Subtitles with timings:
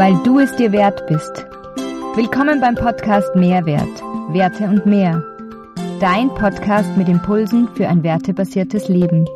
[0.00, 1.44] weil du es dir wert bist.
[2.16, 4.00] Willkommen beim Podcast Mehrwert,
[4.32, 5.22] Werte und mehr.
[6.00, 9.28] Dein Podcast mit Impulsen für ein wertebasiertes Leben.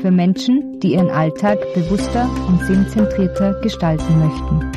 [0.00, 4.72] Für Menschen, die ihren Alltag bewusster und sinnzentrierter gestalten möchten.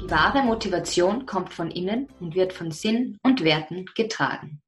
[0.00, 4.62] Die wahre Motivation kommt von innen und wird von Sinn und Werten getragen.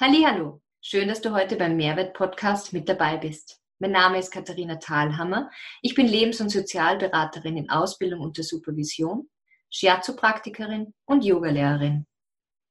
[0.00, 3.59] Hallo, schön, dass du heute beim Mehrwert Podcast mit dabei bist.
[3.82, 5.50] Mein Name ist Katharina Thalhammer.
[5.80, 9.30] Ich bin Lebens- und Sozialberaterin in Ausbildung unter Supervision,
[9.70, 12.06] Shiatsu-Praktikerin und Yogalehrerin.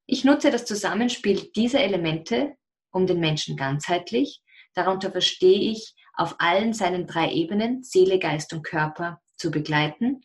[0.06, 2.54] Ich nutze das Zusammenspiel dieser Elemente,
[2.92, 4.44] um den Menschen ganzheitlich,
[4.76, 10.22] darunter verstehe ich, auf allen seinen drei Ebenen, Seele, Geist und Körper, zu begleiten,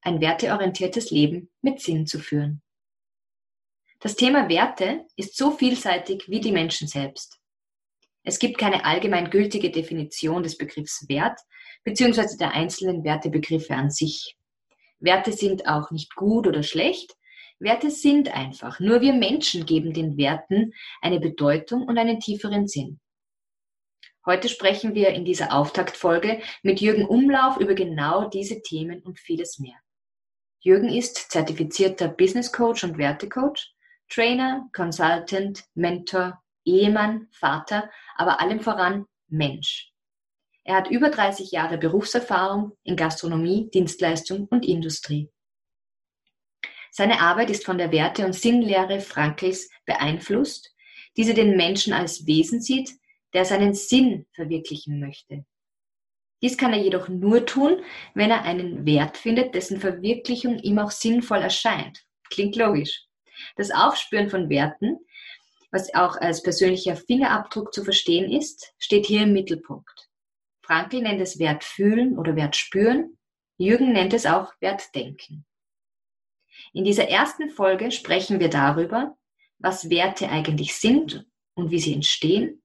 [0.00, 2.60] ein werteorientiertes Leben mit Sinn zu führen.
[4.00, 7.40] Das Thema Werte ist so vielseitig wie die Menschen selbst.
[8.24, 11.38] Es gibt keine allgemein gültige Definition des Begriffs Wert
[11.84, 12.36] bzw.
[12.38, 14.36] der einzelnen Wertebegriffe an sich.
[14.98, 17.14] Werte sind auch nicht gut oder schlecht.
[17.58, 18.80] Werte sind einfach.
[18.80, 20.72] Nur wir Menschen geben den Werten
[21.02, 22.98] eine Bedeutung und einen tieferen Sinn.
[24.26, 29.58] Heute sprechen wir in dieser Auftaktfolge mit Jürgen Umlauf über genau diese Themen und vieles
[29.58, 29.76] mehr.
[30.60, 33.74] Jürgen ist zertifizierter Business Coach und Wertecoach,
[34.08, 39.92] Trainer, Consultant, Mentor, Ehemann, Vater, aber allem voran Mensch.
[40.64, 45.30] Er hat über 30 Jahre Berufserfahrung in Gastronomie, Dienstleistung und Industrie.
[46.90, 50.74] Seine Arbeit ist von der Werte- und Sinnlehre Frankls beeinflusst,
[51.16, 52.92] die sie den Menschen als Wesen sieht,
[53.32, 55.44] der seinen Sinn verwirklichen möchte.
[56.40, 57.82] Dies kann er jedoch nur tun,
[58.14, 62.04] wenn er einen Wert findet, dessen Verwirklichung ihm auch sinnvoll erscheint.
[62.30, 63.06] Klingt logisch.
[63.56, 64.98] Das Aufspüren von Werten
[65.74, 70.08] was auch als persönlicher Fingerabdruck zu verstehen ist, steht hier im Mittelpunkt.
[70.62, 73.18] Frankl nennt es Wertfühlen oder Wertspüren,
[73.58, 75.44] Jürgen nennt es auch Wertdenken.
[76.72, 79.18] In dieser ersten Folge sprechen wir darüber,
[79.58, 82.62] was Werte eigentlich sind und wie sie entstehen,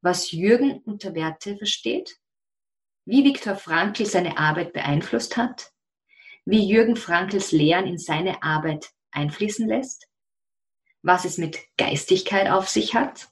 [0.00, 2.16] was Jürgen unter Werte versteht,
[3.04, 5.70] wie Viktor Frankl seine Arbeit beeinflusst hat,
[6.46, 10.08] wie Jürgen Frankls Lehren in seine Arbeit einfließen lässt
[11.08, 13.28] was es mit Geistigkeit auf sich hat,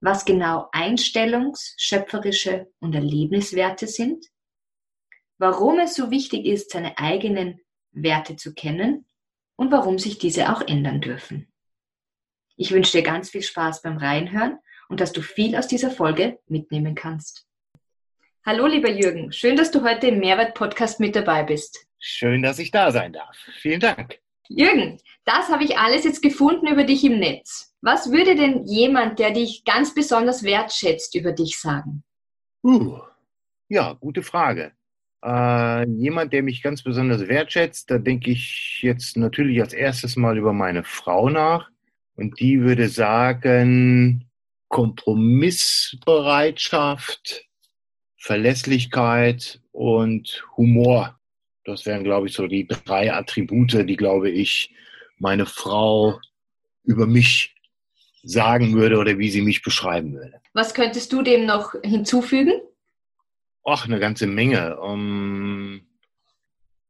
[0.00, 4.24] was genau Einstellungs-, schöpferische und Erlebniswerte sind,
[5.36, 7.60] warum es so wichtig ist, seine eigenen
[7.92, 9.06] Werte zu kennen
[9.56, 11.52] und warum sich diese auch ändern dürfen.
[12.56, 14.58] Ich wünsche dir ganz viel Spaß beim Reinhören
[14.88, 17.46] und dass du viel aus dieser Folge mitnehmen kannst.
[18.46, 21.86] Hallo, lieber Jürgen, schön, dass du heute im Mehrwert-Podcast mit dabei bist.
[21.98, 23.36] Schön, dass ich da sein darf.
[23.60, 24.20] Vielen Dank.
[24.48, 27.74] Jürgen, das habe ich alles jetzt gefunden über dich im Netz.
[27.82, 32.02] Was würde denn jemand, der dich ganz besonders wertschätzt, über dich sagen?
[32.62, 32.98] Uh,
[33.68, 34.72] ja, gute Frage.
[35.24, 40.38] Äh, jemand, der mich ganz besonders wertschätzt, da denke ich jetzt natürlich als erstes mal
[40.38, 41.68] über meine Frau nach.
[42.14, 44.28] Und die würde sagen,
[44.68, 47.46] Kompromissbereitschaft,
[48.16, 51.18] Verlässlichkeit und Humor.
[51.66, 54.72] Das wären, glaube ich, so die drei Attribute, die, glaube ich,
[55.18, 56.20] meine Frau
[56.84, 57.54] über mich
[58.22, 60.40] sagen würde oder wie sie mich beschreiben würde.
[60.52, 62.52] Was könntest du dem noch hinzufügen?
[63.64, 64.78] Ach, eine ganze Menge.
[64.78, 65.82] Um,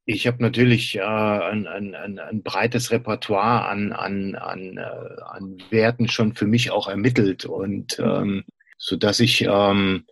[0.04, 5.58] ich habe natürlich äh, ein, ein, ein, ein, breites Repertoire an, an, an, äh, an
[5.70, 8.44] Werten schon für mich auch ermittelt und ähm,
[8.78, 10.04] so dass ich ähm,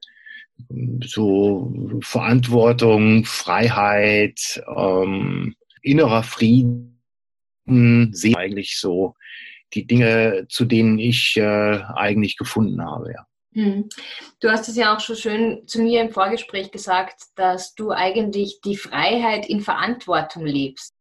[1.04, 7.00] so Verantwortung, Freiheit, ähm, innerer Frieden
[7.66, 9.14] sehe eigentlich so
[9.72, 13.12] die Dinge, zu denen ich äh, eigentlich gefunden habe.
[13.12, 13.26] Ja.
[13.54, 13.88] Hm.
[14.40, 18.60] Du hast es ja auch schon schön zu mir im Vorgespräch gesagt, dass du eigentlich
[18.64, 20.94] die Freiheit in Verantwortung lebst.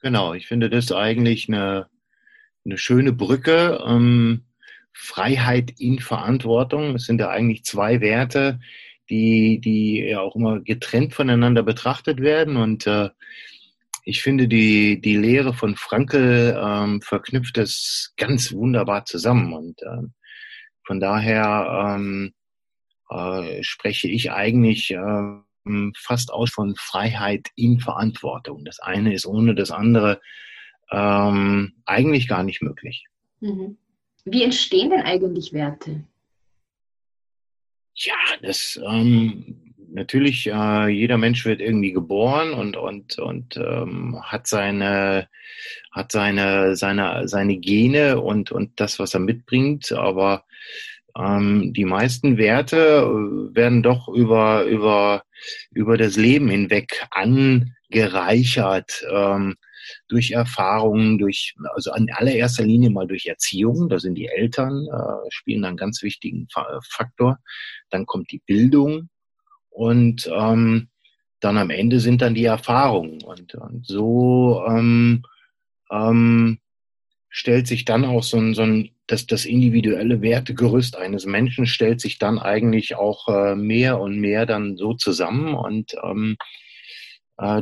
[0.00, 1.88] Genau, ich finde das eigentlich eine,
[2.64, 3.82] eine schöne Brücke.
[3.86, 4.44] Ähm,
[4.92, 6.94] Freiheit in Verantwortung.
[6.94, 8.60] Es sind ja eigentlich zwei Werte,
[9.08, 12.56] die, die ja auch immer getrennt voneinander betrachtet werden.
[12.56, 13.10] Und äh,
[14.04, 19.52] ich finde, die, die Lehre von Frankel ähm, verknüpft das ganz wunderbar zusammen.
[19.52, 20.02] Und äh,
[20.84, 22.32] von daher ähm,
[23.10, 28.64] äh, spreche ich eigentlich äh, fast aus von Freiheit in Verantwortung.
[28.64, 30.20] Das eine ist ohne das andere
[30.90, 33.04] ähm, eigentlich gar nicht möglich.
[33.40, 33.76] Mhm.
[34.24, 36.04] Wie entstehen denn eigentlich Werte?
[37.94, 44.46] Ja, das ähm, natürlich, äh, jeder Mensch wird irgendwie geboren und, und, und ähm, hat
[44.46, 45.28] seine,
[45.90, 50.44] hat seine, seine, seine Gene und, und das, was er mitbringt, aber
[51.18, 55.24] ähm, die meisten Werte äh, werden doch über, über,
[55.70, 59.04] über das Leben hinweg angereichert.
[59.10, 59.56] Ähm,
[60.08, 65.30] durch Erfahrungen, durch, also an allererster Linie mal durch Erziehung, da sind die Eltern, äh,
[65.30, 66.48] spielen einen ganz wichtigen
[66.88, 67.38] Faktor.
[67.90, 69.08] Dann kommt die Bildung
[69.70, 70.88] und ähm,
[71.40, 73.22] dann am Ende sind dann die Erfahrungen.
[73.22, 75.24] Und, und so ähm,
[75.90, 76.58] ähm,
[77.28, 82.00] stellt sich dann auch so ein, so ein das, das individuelle Wertegerüst eines Menschen stellt
[82.00, 85.54] sich dann eigentlich auch äh, mehr und mehr dann so zusammen.
[85.54, 86.69] Und ähm, äh,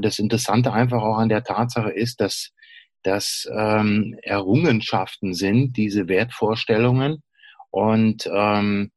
[0.01, 2.51] das Interessante einfach auch an der Tatsache ist, dass
[3.03, 7.23] das ähm, Errungenschaften sind, diese Wertvorstellungen
[7.71, 8.91] und ähm,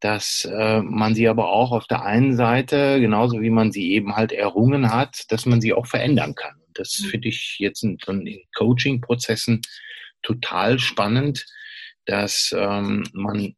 [0.00, 4.16] dass äh, man sie aber auch auf der einen Seite, genauso wie man sie eben
[4.16, 6.54] halt errungen hat, dass man sie auch verändern kann.
[6.74, 7.08] Das mhm.
[7.08, 9.60] finde ich jetzt in, in Coaching-Prozessen
[10.22, 11.46] total spannend,
[12.06, 13.54] dass ähm, man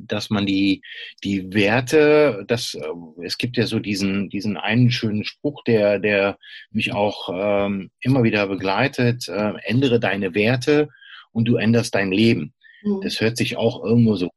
[0.00, 0.82] dass man die,
[1.22, 2.82] die Werte, das, äh,
[3.22, 6.38] es gibt ja so diesen, diesen einen schönen Spruch, der, der
[6.70, 10.88] mich auch ähm, immer wieder begleitet, äh, ändere deine Werte
[11.32, 12.54] und du änderst dein Leben.
[12.82, 13.00] Mhm.
[13.02, 14.30] Das hört sich auch irgendwo so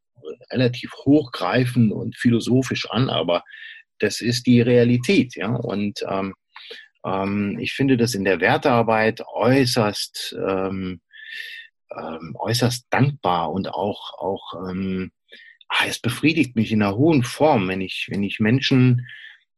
[0.52, 3.44] relativ hochgreifend und philosophisch an, aber
[4.00, 5.56] das ist die Realität, ja.
[5.56, 6.36] Und ähm,
[7.06, 11.02] ähm, ich finde das in der Wertearbeit äußerst ähm,
[11.96, 15.12] ähm, äußerst dankbar und auch auch ähm,
[15.70, 19.08] ah, es befriedigt mich in einer hohen Form, wenn ich, wenn ich Menschen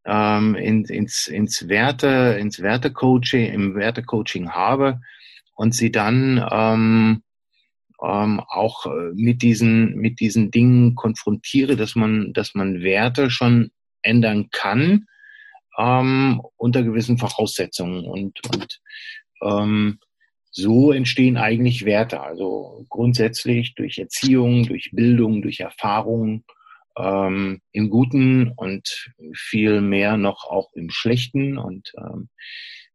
[0.05, 5.01] ähm, in, ins, ins Werte, ins Wertecoaching, im Wertecoaching habe
[5.55, 7.23] und sie dann ähm,
[8.01, 13.71] ähm, auch äh, mit diesen, mit diesen Dingen konfrontiere, dass man, dass man Werte schon
[14.01, 15.05] ändern kann
[15.77, 18.79] ähm, unter gewissen Voraussetzungen und, und
[19.41, 19.99] ähm,
[20.59, 22.21] so entstehen eigentlich Werte.
[22.21, 26.43] Also grundsätzlich durch Erziehung, durch Bildung, durch Erfahrung,
[26.97, 31.57] ähm, im Guten und viel mehr noch auch im Schlechten.
[31.57, 32.29] Und ähm,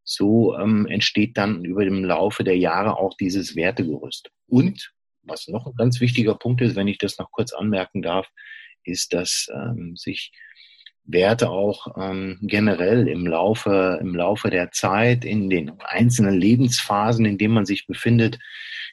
[0.04, 4.30] so ähm, entsteht dann über dem Laufe der Jahre auch dieses Wertegerüst.
[4.46, 8.28] Und was noch ein ganz wichtiger Punkt ist, wenn ich das noch kurz anmerken darf,
[8.84, 10.32] ist, dass ähm, sich
[11.04, 17.38] Werte auch ähm, generell im Laufe, im Laufe der Zeit, in den einzelnen Lebensphasen, in
[17.38, 18.38] denen man sich befindet.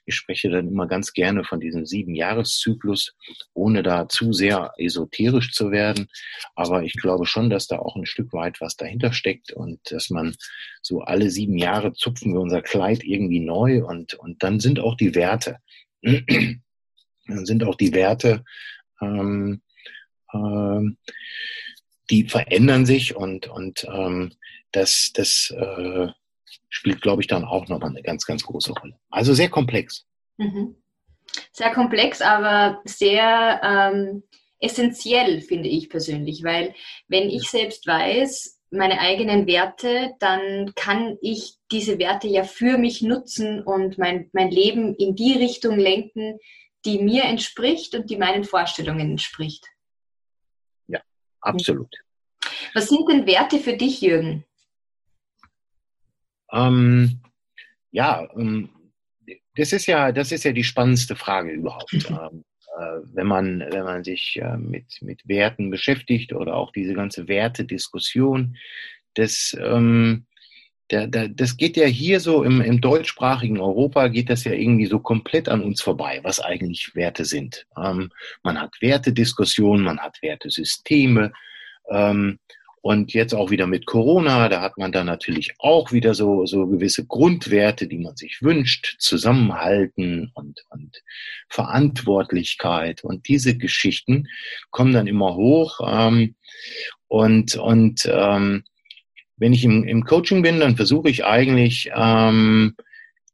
[0.06, 3.16] Ich spreche dann immer ganz gerne von diesem Sieben-Jahres-Zyklus,
[3.54, 6.08] ohne da zu sehr esoterisch zu werden.
[6.56, 10.10] Aber ich glaube schon, dass da auch ein Stück weit was dahinter steckt und dass
[10.10, 10.36] man
[10.82, 14.96] so alle sieben Jahre zupfen wir unser Kleid irgendwie neu und, und dann sind auch
[14.96, 15.58] die Werte,
[16.02, 18.44] dann sind auch die Werte,
[19.02, 19.62] ähm,
[20.34, 20.98] ähm,
[22.12, 24.34] die verändern sich und, und ähm,
[24.72, 26.08] das, das äh,
[26.70, 29.00] spielt, glaube ich, dann auch nochmal eine ganz, ganz große Rolle.
[29.10, 30.06] Also sehr komplex.
[30.38, 30.76] Mhm.
[31.54, 34.24] Sehr komplex, aber sehr ähm,
[34.60, 36.74] essentiell, finde ich persönlich, weil
[37.08, 43.02] wenn ich selbst weiß, meine eigenen Werte, dann kann ich diese Werte ja für mich
[43.02, 46.40] nutzen und mein, mein Leben in die Richtung lenken,
[46.86, 49.68] die mir entspricht und die meinen Vorstellungen entspricht.
[51.42, 51.94] Absolut.
[52.74, 54.46] Was sind denn Werte für dich, Jürgen?
[56.52, 57.22] Ähm,
[57.92, 58.70] ja, ähm,
[59.56, 61.94] das ist ja, das ist ja die spannendste Frage überhaupt.
[62.10, 62.44] ähm,
[62.78, 67.28] äh, wenn man, wenn man sich äh, mit, mit Werten beschäftigt oder auch diese ganze
[67.28, 68.58] Wertediskussion,
[69.16, 70.26] das, ähm,
[70.92, 74.86] der, der, das geht ja hier so im, im deutschsprachigen Europa geht das ja irgendwie
[74.86, 77.66] so komplett an uns vorbei, was eigentlich Werte sind.
[77.82, 78.12] Ähm,
[78.44, 81.32] man hat Wertediskussionen, man hat Wertesysteme.
[81.90, 82.40] Ähm,
[82.84, 86.66] und jetzt auch wieder mit Corona, da hat man dann natürlich auch wieder so, so
[86.66, 91.04] gewisse Grundwerte, die man sich wünscht, Zusammenhalten und, und
[91.48, 93.04] Verantwortlichkeit.
[93.04, 94.28] Und diese Geschichten
[94.72, 95.80] kommen dann immer hoch.
[95.88, 96.36] Ähm,
[97.08, 98.64] und und ähm,
[99.42, 102.76] wenn ich im, im Coaching bin, dann versuche ich eigentlich ähm,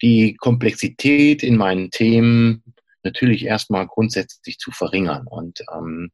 [0.02, 2.64] die Komplexität in meinen Themen
[3.04, 5.28] natürlich erstmal grundsätzlich zu verringern.
[5.28, 6.12] Und ähm,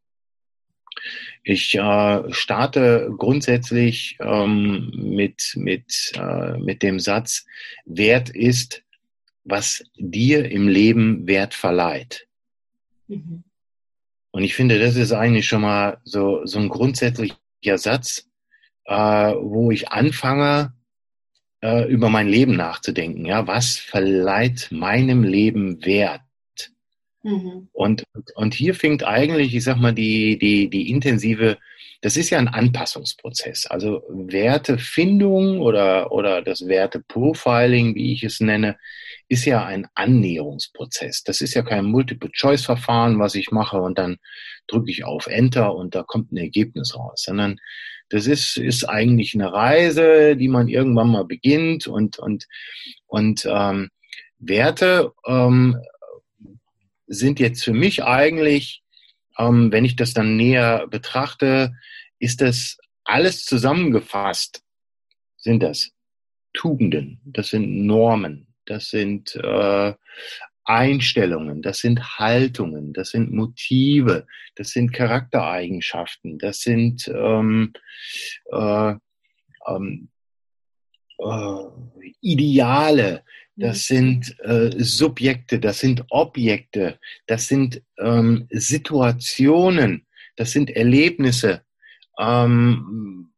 [1.44, 7.46] ich äh, starte grundsätzlich ähm, mit, mit, äh, mit dem Satz,
[7.86, 8.82] Wert ist,
[9.44, 12.28] was dir im Leben Wert verleiht.
[13.08, 13.44] Mhm.
[14.32, 18.28] Und ich finde, das ist eigentlich schon mal so, so ein grundsätzlicher Satz,
[18.86, 20.74] äh, wo ich anfange,
[21.63, 23.25] äh, über mein Leben nachzudenken.
[23.25, 26.22] Ja, was verleiht meinem Leben Wert?
[27.24, 27.70] Mhm.
[27.72, 28.04] Und,
[28.36, 31.58] und hier fängt eigentlich, ich sag mal, die, die, die intensive,
[32.02, 33.66] das ist ja ein Anpassungsprozess.
[33.66, 38.78] Also Wertefindung oder, oder das Werteprofiling, wie ich es nenne,
[39.30, 41.24] ist ja ein Annäherungsprozess.
[41.24, 44.18] Das ist ja kein Multiple-Choice-Verfahren, was ich mache und dann
[44.68, 47.58] drücke ich auf Enter und da kommt ein Ergebnis raus, sondern
[48.10, 52.48] das ist, ist eigentlich eine Reise, die man irgendwann mal beginnt und, und,
[53.08, 53.90] und ähm,
[54.40, 55.78] Werte ähm,
[57.08, 58.84] sind jetzt für mich eigentlich,
[59.38, 61.74] ähm, wenn ich das dann näher betrachte,
[62.20, 64.62] ist das alles zusammengefasst,
[65.38, 65.92] sind das
[66.54, 69.94] Tugenden, das sind Normen, das sind äh,
[70.65, 77.74] Einstellungen, das sind Haltungen, das sind Motive, das sind Charaktereigenschaften, das sind ähm,
[78.51, 78.93] äh,
[79.67, 80.10] ähm,
[81.17, 81.63] äh,
[82.22, 83.24] Ideale,
[83.55, 83.96] das mhm.
[83.96, 90.05] sind äh, Subjekte, das sind Objekte, das sind ähm, Situationen,
[90.36, 91.62] das sind Erlebnisse,
[92.20, 93.33] ähm,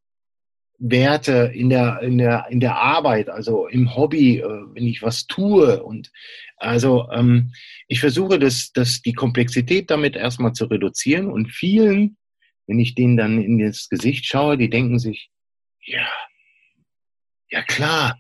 [0.78, 5.28] Werte in der, in der, in der Arbeit, also im Hobby, äh, wenn ich was
[5.28, 5.84] tue.
[5.84, 6.12] Und
[6.58, 7.54] also ähm,
[7.88, 11.32] ich versuche, das, das, die Komplexität damit erstmal zu reduzieren.
[11.32, 12.18] Und vielen,
[12.68, 15.30] wenn ich denen dann in das Gesicht schaue, die denken sich,
[15.86, 16.08] ja,
[17.50, 18.20] ja klar,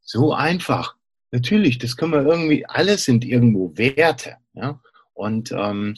[0.00, 0.94] so einfach.
[1.32, 4.36] Natürlich, das können wir irgendwie, alles sind irgendwo Werte.
[4.54, 4.80] Ja?
[5.12, 5.96] Und ähm,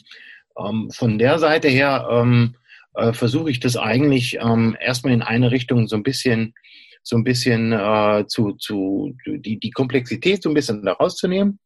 [0.57, 2.55] ähm, von der Seite her ähm,
[2.97, 6.53] äh, versuche ich das eigentlich ähm, erstmal in eine Richtung so ein bisschen,
[7.03, 11.59] so ein bisschen äh, zu, zu die, die Komplexität so ein bisschen da rauszunehmen.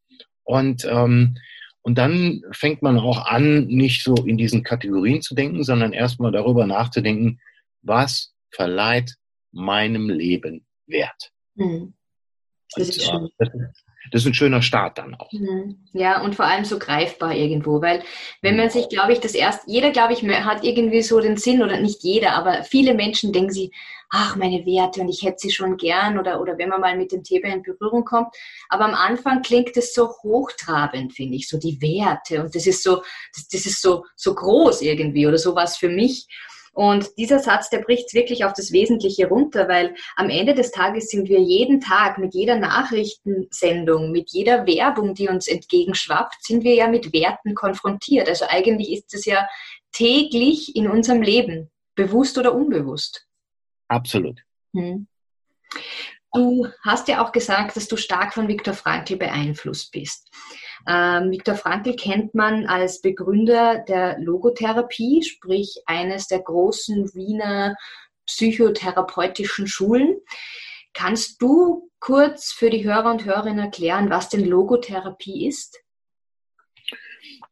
[0.43, 1.37] Und, ähm,
[1.83, 6.31] und dann fängt man auch an, nicht so in diesen Kategorien zu denken, sondern erstmal
[6.31, 7.39] darüber nachzudenken,
[7.81, 9.15] was verleiht
[9.51, 11.31] meinem Leben Wert.
[11.55, 11.93] Mhm.
[12.75, 13.49] Das, und, ist äh, das,
[14.09, 15.31] das ist ein schöner Start dann auch.
[15.31, 15.77] Mhm.
[15.93, 18.03] Ja, und vor allem so greifbar irgendwo, weil
[18.41, 21.61] wenn man sich, glaube ich, das erst, jeder, glaube ich, hat irgendwie so den Sinn,
[21.61, 23.71] oder nicht jeder, aber viele Menschen denken sich,
[24.11, 27.11] ach, meine Werte und ich hätte sie schon gern oder, oder wenn man mal mit
[27.11, 28.27] dem Thema in Berührung kommt.
[28.67, 32.83] Aber am Anfang klingt es so hochtrabend, finde ich, so die Werte und das ist
[32.83, 33.01] so,
[33.33, 36.27] das, das ist so, so groß irgendwie oder sowas für mich.
[36.73, 41.09] Und dieser Satz, der bricht wirklich auf das Wesentliche runter, weil am Ende des Tages
[41.09, 46.75] sind wir jeden Tag mit jeder Nachrichtensendung, mit jeder Werbung, die uns entgegenschwappt, sind wir
[46.75, 48.29] ja mit Werten konfrontiert.
[48.29, 49.47] Also eigentlich ist es ja
[49.91, 53.27] täglich in unserem Leben, bewusst oder unbewusst.
[53.89, 54.39] Absolut.
[54.73, 55.07] Hm.
[56.33, 60.31] Du hast ja auch gesagt, dass du stark von Viktor Frankl beeinflusst bist.
[60.87, 67.75] Ähm, Viktor Frankl kennt man als Begründer der Logotherapie, sprich eines der großen Wiener
[68.25, 70.17] psychotherapeutischen Schulen.
[70.93, 75.79] Kannst du kurz für die Hörer und Hörerinnen erklären, was denn Logotherapie ist?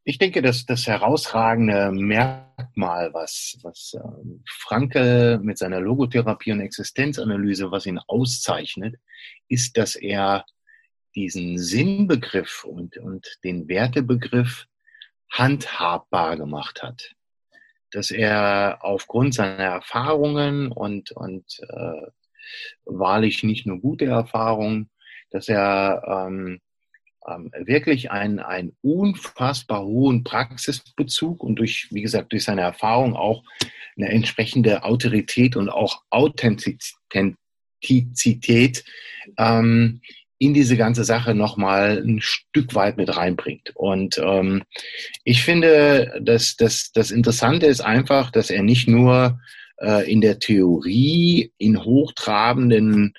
[0.04, 4.00] Ich denke, dass das herausragende Merkmal, was, was äh,
[4.48, 8.96] Franke mit seiner Logotherapie und Existenzanalyse, was ihn auszeichnet,
[9.48, 10.46] ist, dass er
[11.16, 14.68] diesen Sinnbegriff und, und den Wertebegriff
[15.30, 17.16] handhabbar gemacht hat.
[17.92, 22.12] Dass er aufgrund seiner Erfahrungen und, und äh,
[22.86, 24.90] wahrlich nicht nur gute Erfahrungen,
[25.32, 26.60] dass er ähm,
[27.28, 33.44] ähm, wirklich einen, einen unfassbar hohen Praxisbezug und durch, wie gesagt, durch seine Erfahrung auch
[33.98, 38.86] eine entsprechende Autorität und auch Authentizität
[39.38, 40.02] ähm,
[40.40, 43.72] in diese ganze Sache nochmal ein Stück weit mit reinbringt.
[43.76, 44.64] Und ähm,
[45.26, 49.40] ich finde, dass, dass das Interessante ist einfach, dass er nicht nur
[49.82, 53.14] äh, in der Theorie in hochtrabenden,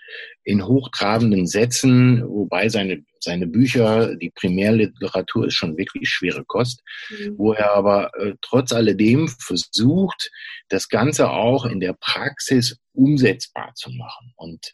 [0.44, 7.34] in hochtrabenden Sätzen, wobei seine, seine Bücher, die Primärliteratur ist schon wirklich schwere Kost, mhm.
[7.36, 10.30] wo er aber äh, trotz alledem versucht,
[10.70, 14.32] das Ganze auch in der Praxis umsetzbar zu machen.
[14.36, 14.72] Und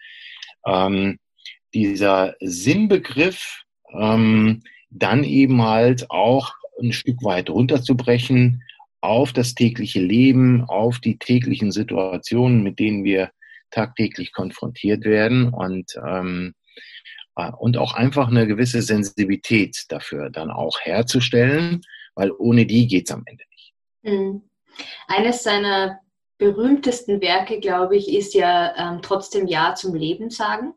[0.64, 1.18] ähm,
[1.76, 8.62] dieser Sinnbegriff ähm, dann eben halt auch ein Stück weit runterzubrechen
[9.00, 13.30] auf das tägliche Leben, auf die täglichen Situationen, mit denen wir
[13.70, 16.54] tagtäglich konfrontiert werden und, ähm,
[17.36, 21.82] äh, und auch einfach eine gewisse Sensibilität dafür dann auch herzustellen,
[22.14, 23.74] weil ohne die geht es am Ende nicht.
[24.02, 24.42] Mhm.
[25.08, 26.00] Eines seiner
[26.38, 30.74] berühmtesten Werke, glaube ich, ist ja ähm, trotzdem Ja zum Leben sagen.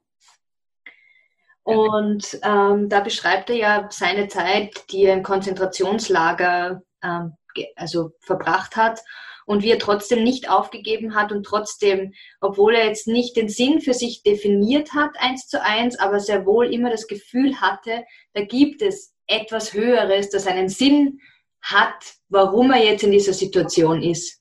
[1.69, 7.33] Und ähm, da beschreibt er ja seine Zeit, die er im Konzentrationslager ähm,
[7.75, 8.99] also verbracht hat
[9.45, 13.81] und wie er trotzdem nicht aufgegeben hat und trotzdem, obwohl er jetzt nicht den Sinn
[13.81, 18.43] für sich definiert hat, eins zu eins, aber sehr wohl immer das Gefühl hatte, da
[18.43, 21.19] gibt es etwas Höheres, das einen Sinn
[21.61, 24.39] hat, warum er jetzt in dieser Situation ist.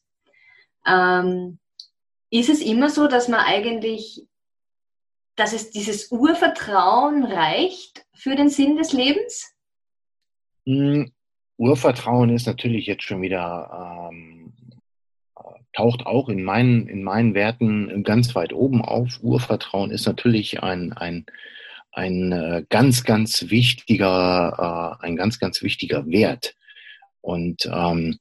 [0.87, 1.59] Ähm,
[2.31, 4.28] ist es immer so, dass man eigentlich
[5.39, 9.55] dass es dieses Urvertrauen reicht für den Sinn des Lebens?
[10.65, 11.13] Mhm.
[11.57, 14.53] Urvertrauen ist natürlich jetzt schon wieder, ähm,
[15.73, 19.19] taucht auch in meinen, in meinen Werten ganz weit oben auf.
[19.23, 21.27] Urvertrauen ist natürlich ein, ein,
[21.93, 26.55] ein äh, ganz, ganz wichtiger, äh, ein ganz, ganz wichtiger Wert.
[27.21, 28.19] Und ähm,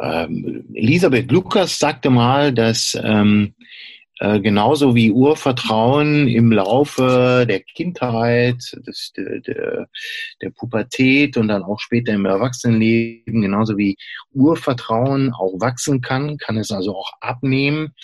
[0.00, 3.54] ähm, Elisabeth Lukas sagte mal, dass ähm,
[4.22, 9.88] äh, genauso wie Urvertrauen im Laufe der Kindheit, des, der, der,
[10.40, 13.96] der Pubertät und dann auch später im Erwachsenenleben, genauso wie
[14.32, 17.94] Urvertrauen auch wachsen kann, kann es also auch abnehmen.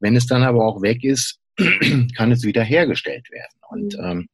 [0.00, 1.38] Wenn es dann aber auch weg ist,
[2.16, 3.60] kann es wieder hergestellt werden.
[3.68, 4.04] Und mhm.
[4.04, 4.28] ähm,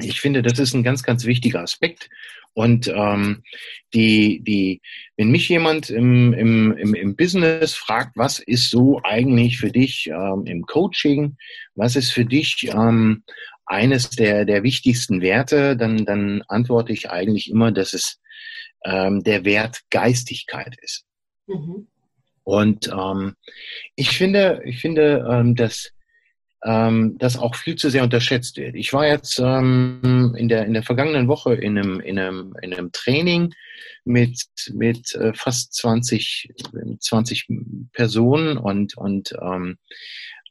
[0.00, 2.08] ich finde, das ist ein ganz, ganz wichtiger Aspekt.
[2.54, 3.44] Und ähm,
[3.94, 4.80] die, die,
[5.16, 10.08] wenn mich jemand im, im, im, im Business fragt, was ist so eigentlich für dich
[10.08, 11.36] ähm, im Coaching,
[11.76, 13.22] was ist für dich ähm,
[13.64, 18.18] eines der, der wichtigsten Werte, dann, dann antworte ich eigentlich immer, dass es
[18.84, 21.04] ähm, der Wert Geistigkeit ist.
[21.46, 21.86] Mhm.
[22.44, 23.34] Und ähm,
[23.94, 25.92] ich finde, ich finde, ähm, dass
[26.64, 28.74] ähm, das auch viel zu sehr unterschätzt wird.
[28.74, 32.74] Ich war jetzt ähm, in, der, in der vergangenen Woche in einem, in einem, in
[32.74, 33.54] einem Training
[34.04, 36.52] mit, mit äh, fast 20,
[37.00, 37.48] 20
[37.92, 39.78] Personen und, und ähm,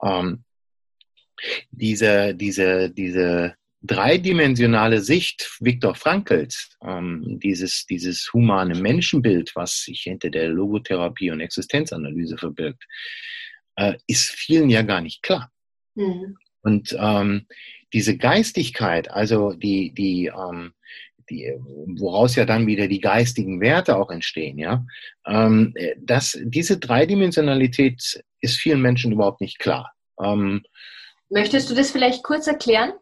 [0.04, 0.44] ähm,
[1.72, 10.30] diese, diese, diese dreidimensionale Sicht Viktor Frankls, ähm, dieses, dieses humane Menschenbild, was sich hinter
[10.30, 12.84] der Logotherapie und Existenzanalyse verbirgt,
[13.76, 15.52] äh, ist vielen ja gar nicht klar.
[15.98, 16.38] Mhm.
[16.62, 17.48] Und ähm,
[17.94, 20.74] diese Geistigkeit, also die, die, ähm,
[21.30, 21.54] die,
[22.00, 24.86] woraus ja dann wieder die geistigen Werte auch entstehen, ja,
[25.26, 29.94] ähm, das, diese Dreidimensionalität ist vielen Menschen überhaupt nicht klar.
[30.22, 30.64] Ähm,
[31.30, 32.94] Möchtest du das vielleicht kurz erklären?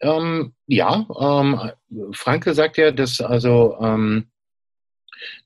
[0.00, 4.30] Ähm, ja, ähm, Franke sagt ja, dass also ähm,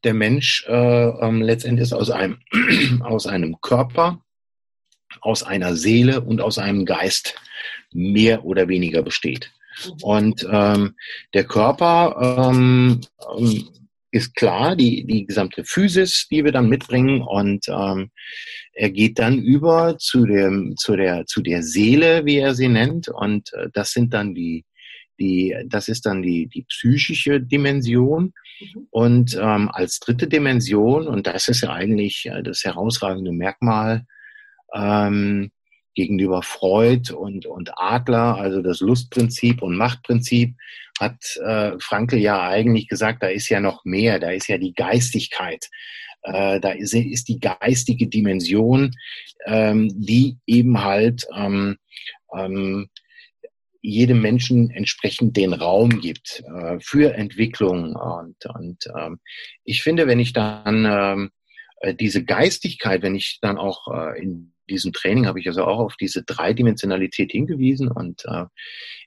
[0.05, 2.41] der Mensch äh, ähm, letztendlich aus einem,
[3.03, 4.23] aus einem Körper
[5.21, 7.35] aus einer Seele und aus einem Geist
[7.93, 9.53] mehr oder weniger besteht.
[10.03, 10.95] Und ähm,
[11.35, 13.01] der Körper ähm,
[13.39, 13.69] ähm,
[14.11, 18.11] ist klar, die, die gesamte Physis, die wir dann mitbringen, und ähm,
[18.73, 23.09] er geht dann über zu, dem, zu, der, zu der Seele, wie er sie nennt,
[23.09, 24.65] und äh, das sind dann die,
[25.21, 28.33] die, das ist dann die, die psychische Dimension.
[28.91, 34.05] Und ähm, als dritte Dimension, und das ist ja eigentlich äh, das herausragende Merkmal
[34.75, 35.51] ähm,
[35.95, 40.55] gegenüber Freud und, und Adler, also das Lustprinzip und Machtprinzip,
[41.01, 44.75] hat äh, Frankl ja eigentlich gesagt, da ist ja noch mehr, da ist ja die
[44.75, 45.69] Geistigkeit.
[46.23, 48.95] Äh, da ist, ist die geistige Dimension,
[49.47, 51.77] ähm, die eben halt ähm,
[52.33, 52.89] ähm,
[53.81, 57.95] jedem Menschen entsprechend den Raum gibt äh, für Entwicklung.
[57.95, 59.19] Und, und ähm,
[59.65, 61.31] ich finde, wenn ich dann ähm,
[61.81, 65.81] äh, diese Geistigkeit, wenn ich dann auch äh, in diesem Training habe ich also auch
[65.81, 68.45] auf diese Dreidimensionalität hingewiesen und äh,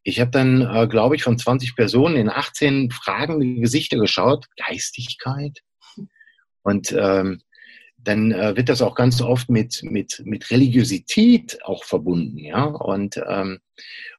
[0.04, 5.62] ich habe dann, äh, glaube ich, von 20 Personen in 18 fragende Gesichter geschaut, Geistigkeit.
[6.64, 7.42] Und ähm,
[7.98, 12.64] dann äh, wird das auch ganz oft mit, mit, mit Religiosität auch verbunden, ja.
[12.64, 13.60] Und ähm,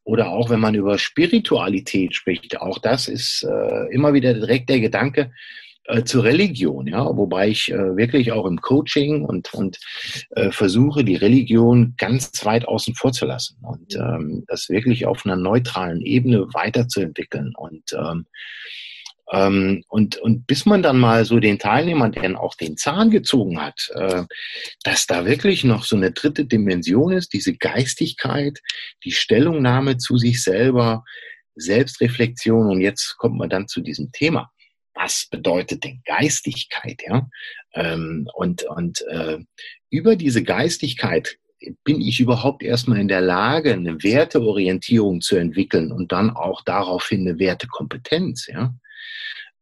[0.05, 4.81] oder auch wenn man über Spiritualität spricht, auch das ist äh, immer wieder direkt der
[4.81, 5.33] Gedanke,
[5.85, 9.79] äh, zur Religion, ja, wobei ich äh, wirklich auch im Coaching und, und
[10.31, 15.27] äh, versuche, die Religion ganz weit außen vor zu lassen und ähm, das wirklich auf
[15.27, 18.27] einer neutralen Ebene weiterzuentwickeln und ähm,
[19.33, 23.61] ähm, und, und bis man dann mal so den Teilnehmern dann auch den Zahn gezogen
[23.61, 24.25] hat, äh,
[24.85, 28.61] dass da wirklich noch so eine dritte Dimension ist, diese Geistigkeit,
[29.05, 31.03] die Stellungnahme zu sich selber,
[31.55, 34.51] Selbstreflexion und jetzt kommt man dann zu diesem Thema
[34.95, 37.29] was bedeutet denn Geistigkeit, ja?
[37.75, 39.39] Ähm, und und äh,
[39.91, 41.39] über diese Geistigkeit
[41.85, 47.21] bin ich überhaupt erstmal in der Lage, eine Werteorientierung zu entwickeln und dann auch daraufhin
[47.21, 48.75] eine Wertekompetenz, ja?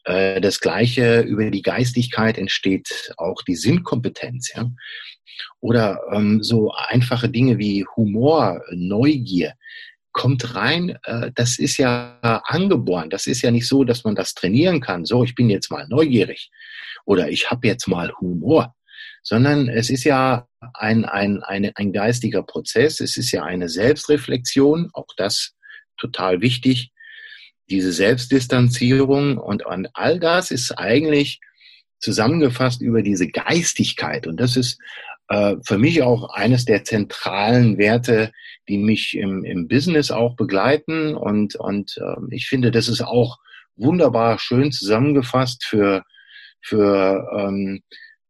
[0.04, 4.70] Äh, das gleiche über die Geistigkeit entsteht auch die Sinnkompetenz, ja?
[5.60, 9.54] Oder ähm, so einfache Dinge wie Humor, Neugier,
[10.20, 13.08] kommt rein, äh, das ist ja angeboren.
[13.08, 15.06] Das ist ja nicht so, dass man das trainieren kann.
[15.06, 16.50] So, ich bin jetzt mal neugierig
[17.06, 18.74] oder ich habe jetzt mal Humor,
[19.22, 23.00] sondern es ist ja ein, ein, ein, ein geistiger Prozess.
[23.00, 25.54] Es ist ja eine Selbstreflexion, auch das
[25.96, 26.92] total wichtig,
[27.70, 31.40] diese Selbstdistanzierung und, und all das ist eigentlich
[31.98, 34.26] zusammengefasst über diese Geistigkeit.
[34.26, 34.78] Und das ist
[35.30, 38.32] äh, für mich auch eines der zentralen Werte,
[38.68, 41.14] die mich im, im Business auch begleiten.
[41.14, 43.38] Und, und äh, ich finde, das ist auch
[43.76, 46.02] wunderbar schön zusammengefasst für,
[46.60, 47.80] für ähm,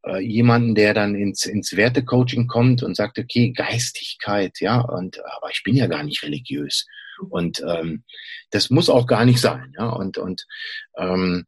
[0.04, 5.50] äh, jemanden, der dann ins, ins Wertecoaching kommt und sagt, okay, Geistigkeit, ja, und aber
[5.50, 6.86] ich bin ja gar nicht religiös.
[7.28, 8.04] Und ähm,
[8.50, 9.72] das muss auch gar nicht sein.
[9.78, 9.90] Ja?
[9.90, 10.46] Und, und
[10.96, 11.46] ähm,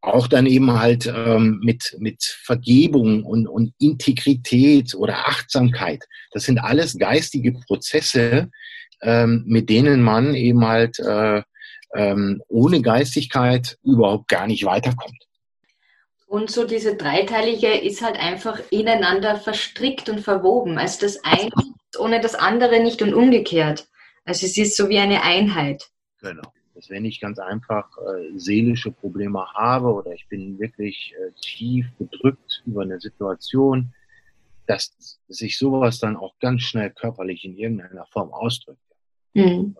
[0.00, 6.04] auch dann eben halt ähm, mit, mit Vergebung und, und Integrität oder Achtsamkeit.
[6.32, 8.50] Das sind alles geistige Prozesse,
[9.02, 11.42] ähm, mit denen man eben halt äh,
[11.94, 15.18] ähm, ohne Geistigkeit überhaupt gar nicht weiterkommt.
[16.26, 20.78] Und so diese dreiteilige ist halt einfach ineinander verstrickt und verwoben.
[20.78, 21.50] Also das eine
[21.98, 23.86] ohne das andere nicht und umgekehrt.
[24.24, 25.90] Also es ist so wie eine Einheit.
[26.20, 26.52] Genau.
[26.74, 31.86] Dass wenn ich ganz einfach äh, seelische Probleme habe oder ich bin wirklich äh, tief
[31.98, 33.92] bedrückt über eine Situation,
[34.66, 38.80] dass sich sowas dann auch ganz schnell körperlich in irgendeiner Form ausdrückt.
[39.34, 39.76] Mhm.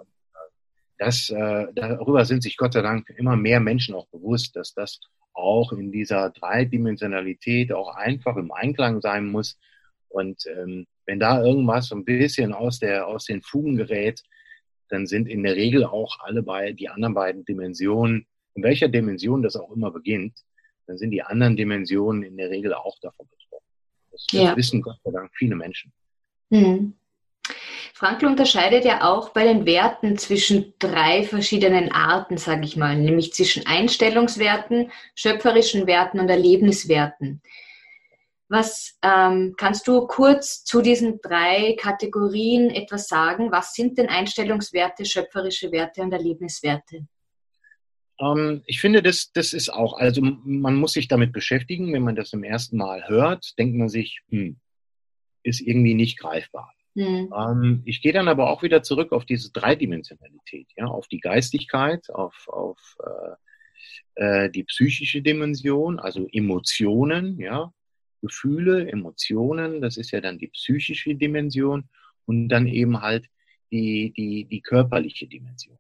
[0.99, 5.01] Das, äh, darüber sind sich Gott sei Dank immer mehr Menschen auch bewusst, dass das
[5.33, 9.59] auch in dieser Dreidimensionalität auch einfach im Einklang sein muss.
[10.09, 14.23] Und ähm, wenn da irgendwas so ein bisschen aus, der, aus den Fugen gerät,
[14.95, 19.43] dann sind in der Regel auch alle bei, die anderen beiden Dimensionen, in welcher Dimension
[19.43, 20.39] das auch immer beginnt,
[20.87, 23.67] dann sind die anderen Dimensionen in der Regel auch davon betroffen.
[24.13, 24.57] Das, das ja.
[24.57, 25.93] wissen Gott sei Dank viele Menschen.
[26.51, 26.95] Mhm.
[27.93, 33.33] Frankl unterscheidet ja auch bei den Werten zwischen drei verschiedenen Arten, sage ich mal, nämlich
[33.33, 37.41] zwischen Einstellungswerten, schöpferischen Werten und Erlebniswerten.
[38.49, 43.51] Was ähm, kannst du kurz zu diesen drei Kategorien etwas sagen?
[43.51, 47.07] Was sind denn Einstellungswerte, schöpferische Werte und Erlebniswerte?
[48.21, 51.93] Ähm, ich finde, das, das ist auch, also man muss sich damit beschäftigen.
[51.93, 54.59] Wenn man das zum ersten Mal hört, denkt man sich, hm,
[55.43, 56.73] ist irgendwie nicht greifbar.
[56.97, 57.33] Hm.
[57.37, 62.09] Ähm, ich gehe dann aber auch wieder zurück auf diese Dreidimensionalität, ja, auf die Geistigkeit,
[62.11, 62.97] auf, auf
[64.17, 67.73] äh, äh die psychische Dimension, also Emotionen, ja,
[68.25, 71.85] Gefühle, Emotionen, das ist ja dann die psychische Dimension
[72.25, 73.29] und dann eben halt
[73.71, 75.79] die, die, die körperliche Dimension.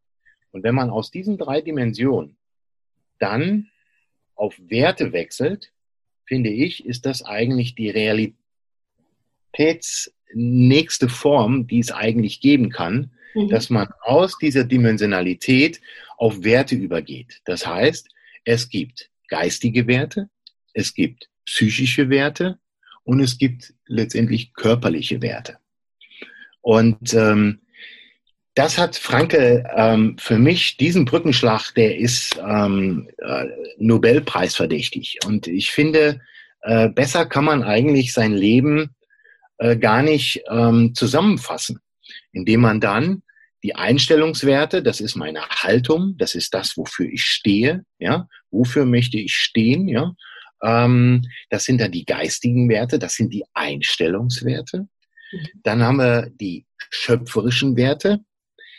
[0.52, 2.36] Und wenn man aus diesen drei Dimensionen
[3.18, 3.70] dann
[4.34, 5.72] auf Werte wechselt,
[6.26, 7.88] finde ich, ist das eigentlich die
[9.56, 13.48] realitätsnächste Form, die es eigentlich geben kann, mhm.
[13.48, 15.80] dass man aus dieser Dimensionalität
[16.18, 17.40] auf Werte übergeht.
[17.46, 18.10] Das heißt,
[18.44, 20.28] es gibt geistige Werte,
[20.74, 22.58] es gibt psychische Werte
[23.04, 25.58] und es gibt letztendlich körperliche Werte.
[26.60, 27.60] Und ähm,
[28.54, 33.46] das hat Franke ähm, für mich, diesen Brückenschlag, der ist ähm, äh,
[33.78, 35.18] Nobelpreis verdächtig.
[35.26, 36.20] Und ich finde,
[36.62, 38.94] äh, besser kann man eigentlich sein Leben
[39.58, 41.80] äh, gar nicht ähm, zusammenfassen,
[42.32, 43.22] indem man dann
[43.64, 49.18] die Einstellungswerte, das ist meine Haltung, das ist das, wofür ich stehe, ja, wofür möchte
[49.18, 50.14] ich stehen, ja,
[50.64, 54.88] ähm, das sind dann die geistigen Werte, das sind die Einstellungswerte.
[55.32, 55.48] Mhm.
[55.62, 58.20] Dann haben wir die schöpferischen Werte,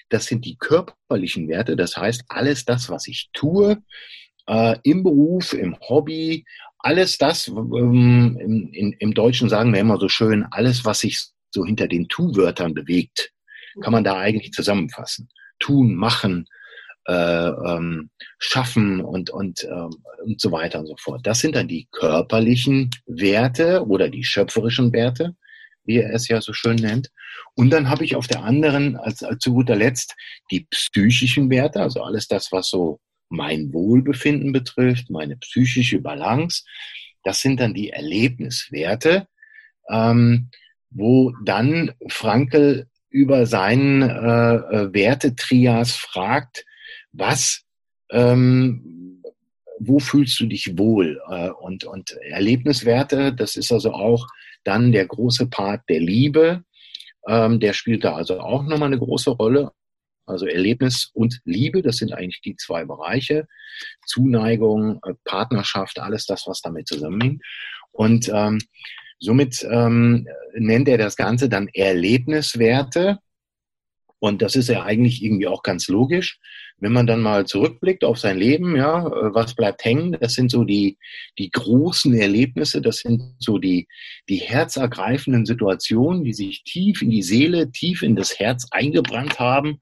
[0.10, 3.82] das sind die körperlichen Werte, das heißt alles das, was ich tue,
[4.48, 6.46] äh, im Beruf, im Hobby,
[6.80, 11.28] alles das, ähm, im, in, im Deutschen sagen wir immer so schön, alles, was sich
[11.52, 13.32] so hinter den Tu-Wörtern bewegt,
[13.82, 15.30] kann man da eigentlich zusammenfassen.
[15.60, 16.48] Tun, machen,
[17.08, 19.92] äh, ähm, schaffen und, und, ähm,
[20.24, 21.26] und so weiter und so fort.
[21.26, 25.36] Das sind dann die körperlichen Werte oder die schöpferischen Werte,
[25.84, 27.12] wie er es ja so schön nennt.
[27.54, 30.16] Und dann habe ich auf der anderen, als, als zu guter Letzt,
[30.52, 36.64] die psychischen Werte, also alles das, was so mein Wohlbefinden betrifft, meine psychische Balance.
[37.24, 39.28] Das sind dann die Erlebniswerte,
[39.90, 40.50] ähm,
[40.90, 46.66] wo dann Frankel über seinen äh, äh Wertetrias fragt,
[47.18, 47.64] was,
[48.12, 49.22] ähm,
[49.80, 51.22] wo fühlst du dich wohl?
[51.30, 54.28] Äh, und, und Erlebniswerte, das ist also auch
[54.64, 56.64] dann der große Part der Liebe.
[57.28, 59.72] Ähm, der spielt da also auch nochmal eine große Rolle.
[60.28, 63.48] Also Erlebnis und Liebe, das sind eigentlich die zwei Bereiche.
[64.06, 67.44] Zuneigung, äh, Partnerschaft, alles das, was damit zusammenhängt.
[67.92, 68.60] Und ähm,
[69.20, 73.20] somit ähm, nennt er das Ganze dann Erlebniswerte.
[74.20, 76.40] Und das ist ja eigentlich irgendwie auch ganz logisch.
[76.78, 80.18] Wenn man dann mal zurückblickt auf sein Leben, ja, äh, was bleibt hängen?
[80.20, 80.98] Das sind so die,
[81.38, 83.88] die großen Erlebnisse, das sind so die,
[84.30, 89.80] die herzergreifenden Situationen, die sich tief in die Seele, tief in das Herz eingebrannt haben.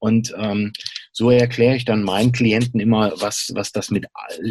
[0.00, 0.72] Und ähm,
[1.12, 4.06] so erkläre ich dann meinen Klienten immer, was, was das mit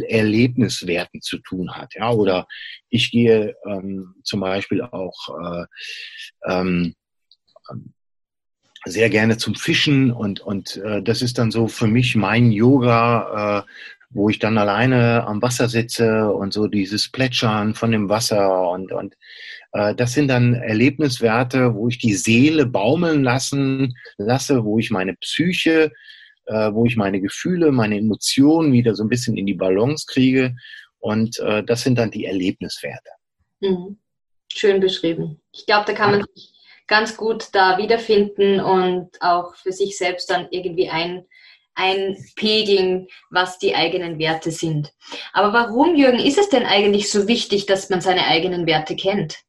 [0.09, 1.93] Erlebniswerten zu tun hat.
[1.95, 2.47] Ja, oder
[2.89, 5.65] ich gehe ähm, zum Beispiel auch äh,
[6.45, 6.95] ähm,
[8.85, 13.65] sehr gerne zum Fischen und, und äh, das ist dann so für mich mein Yoga,
[13.65, 13.71] äh,
[14.09, 18.91] wo ich dann alleine am Wasser sitze und so dieses Plätschern von dem Wasser und,
[18.91, 19.15] und
[19.73, 25.13] äh, das sind dann Erlebniswerte, wo ich die Seele baumeln lassen lasse, wo ich meine
[25.15, 25.91] Psyche,
[26.45, 30.55] äh, wo ich meine Gefühle, meine Emotionen wieder so ein bisschen in die Balance kriege
[30.99, 33.09] und äh, das sind dann die Erlebniswerte.
[33.59, 33.97] Mhm.
[34.51, 35.41] Schön beschrieben.
[35.51, 36.56] Ich glaube, da kann man sich
[36.87, 41.25] ganz gut da wiederfinden und auch für sich selbst dann irgendwie ein,
[41.77, 44.93] einpegeln, was die eigenen Werte sind.
[45.31, 49.43] Aber warum, Jürgen, ist es denn eigentlich so wichtig, dass man seine eigenen Werte kennt?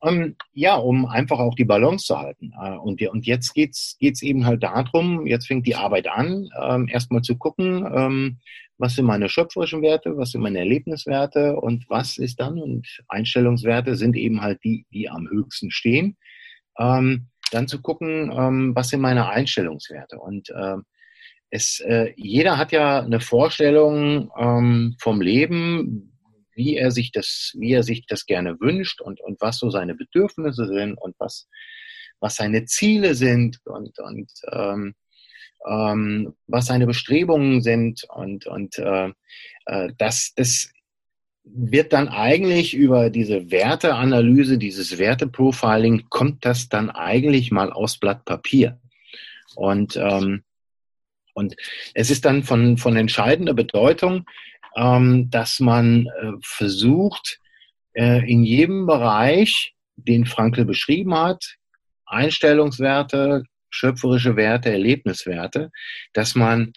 [0.00, 2.52] Um, ähm, ja, um einfach auch die Balance zu halten.
[2.56, 6.88] Uh, und, und jetzt geht's geht's eben halt darum, jetzt fängt die Arbeit an, um,
[6.88, 8.38] erstmal zu gucken, um,
[8.76, 13.96] was sind meine schöpferischen Werte, was sind meine Erlebniswerte und was ist dann, und Einstellungswerte
[13.96, 16.16] sind eben halt die, die am höchsten stehen
[16.78, 20.18] ähm, dann zu gucken, ähm, was sind meine Einstellungswerte.
[20.18, 20.76] Und äh,
[21.50, 26.12] es, äh, jeder hat ja eine Vorstellung ähm, vom Leben,
[26.54, 29.94] wie er sich das, wie er sich das gerne wünscht und, und was so seine
[29.94, 31.48] Bedürfnisse sind und was,
[32.20, 34.94] was seine Ziele sind und, und ähm,
[35.66, 39.12] ähm, was seine Bestrebungen sind und, und äh,
[39.66, 40.70] äh, das, das
[41.54, 48.24] wird dann eigentlich über diese Werteanalyse, dieses Werteprofiling, kommt das dann eigentlich mal aus Blatt
[48.24, 48.78] Papier.
[49.54, 50.42] Und, ähm,
[51.34, 51.56] und
[51.94, 54.24] es ist dann von, von entscheidender Bedeutung,
[54.76, 57.40] ähm, dass man äh, versucht,
[57.94, 61.56] äh, in jedem Bereich, den Frankl beschrieben hat,
[62.06, 65.70] Einstellungswerte, schöpferische Werte, Erlebniswerte,
[66.12, 66.72] dass man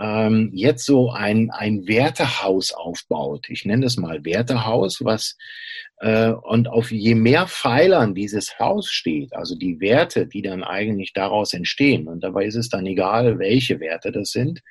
[0.00, 3.46] ähm, jetzt so ein, ein Wertehaus aufbaut.
[3.50, 5.36] Ich nenne das mal Wertehaus, was
[5.98, 11.12] äh, und auf je mehr Pfeilern dieses Haus steht, also die Werte, die dann eigentlich
[11.12, 14.62] daraus entstehen, und dabei ist es dann egal, welche Werte das sind,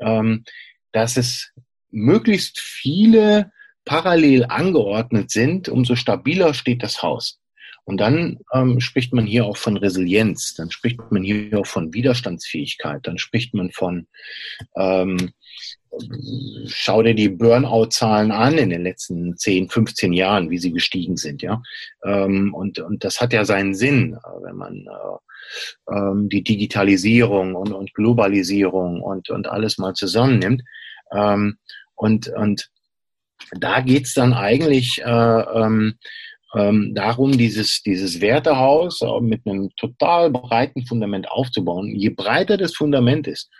[0.00, 0.44] ähm,
[0.92, 1.52] dass es
[1.90, 3.50] möglichst viele
[3.86, 7.40] parallel angeordnet sind, umso stabiler steht das Haus.
[7.84, 11.92] Und dann ähm, spricht man hier auch von Resilienz, dann spricht man hier auch von
[11.92, 14.06] Widerstandsfähigkeit, dann spricht man von,
[14.76, 15.32] ähm,
[16.66, 21.42] schau dir die Burnout-Zahlen an in den letzten 10, 15 Jahren, wie sie gestiegen sind,
[21.42, 21.62] ja.
[22.04, 27.54] Ähm, und, und das hat ja seinen Sinn, äh, wenn man äh, ähm, die Digitalisierung
[27.54, 30.62] und, und Globalisierung und, und alles mal zusammennimmt.
[31.12, 31.58] Ähm,
[31.94, 32.70] und, und
[33.52, 35.98] da geht's dann eigentlich äh, ähm,
[36.54, 41.94] ähm, darum, dieses, dieses Wertehaus äh, mit einem total breiten Fundament aufzubauen.
[41.94, 43.50] Je breiter das Fundament ist,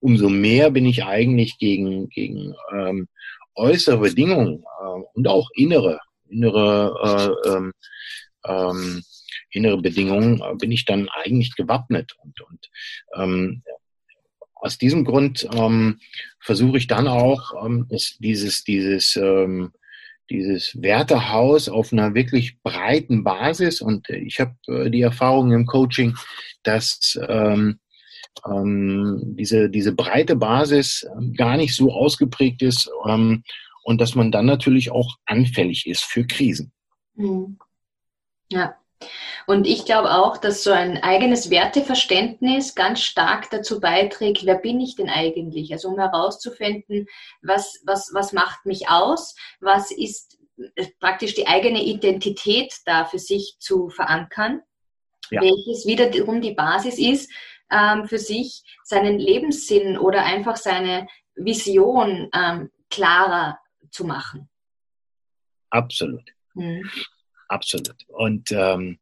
[0.00, 3.08] umso mehr bin ich eigentlich gegen, gegen ähm,
[3.54, 7.72] äußere Bedingungen äh, und auch innere, innere, äh, ähm,
[8.44, 9.02] ähm,
[9.50, 12.12] innere Bedingungen äh, bin ich dann eigentlich gewappnet.
[12.22, 12.70] Und, und
[13.16, 13.62] ähm,
[14.54, 15.98] aus diesem Grund ähm,
[16.40, 17.88] versuche ich dann auch, ähm,
[18.20, 19.72] dieses, dieses ähm,
[20.30, 23.80] dieses Wertehaus auf einer wirklich breiten Basis.
[23.80, 26.14] Und ich habe äh, die Erfahrung im Coaching,
[26.62, 27.78] dass ähm,
[28.46, 33.42] ähm, diese, diese breite Basis ähm, gar nicht so ausgeprägt ist ähm,
[33.84, 36.72] und dass man dann natürlich auch anfällig ist für Krisen.
[37.14, 37.58] Mhm.
[38.50, 38.76] Ja.
[39.46, 44.80] Und ich glaube auch, dass so ein eigenes Werteverständnis ganz stark dazu beiträgt, wer bin
[44.80, 45.72] ich denn eigentlich?
[45.72, 47.06] Also um herauszufinden,
[47.42, 49.34] was, was, was macht mich aus?
[49.60, 50.38] Was ist
[50.76, 54.62] äh, praktisch die eigene Identität da für sich zu verankern,
[55.30, 55.40] ja.
[55.40, 57.30] welches wiederum die Basis ist,
[57.70, 63.58] ähm, für sich seinen Lebenssinn oder einfach seine Vision ähm, klarer
[63.90, 64.48] zu machen.
[65.70, 66.30] Absolut.
[66.54, 66.88] Hm.
[67.48, 67.96] Absolut.
[68.08, 68.98] Und ähm,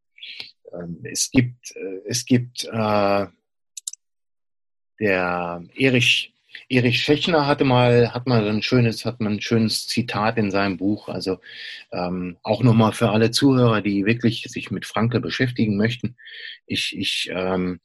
[1.02, 3.26] es gibt, äh, es gibt äh,
[5.00, 6.32] der Erich,
[6.68, 10.76] Erich Schechner hatte mal, hat mal ein schönes, hat mal ein schönes Zitat in seinem
[10.76, 11.08] Buch.
[11.08, 11.40] Also
[11.90, 16.16] ähm, auch nochmal für alle Zuhörer, die wirklich sich mit Franke beschäftigen möchten.
[16.66, 17.80] Ich, ich ähm,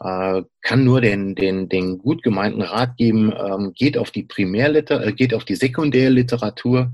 [0.00, 5.04] äh, kann nur den, den, den gut gemeinten Rat geben, ähm, geht auf die Primärliter,
[5.04, 6.92] äh, geht auf die Sekundärliteratur,